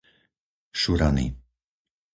[0.81, 1.25] Šurany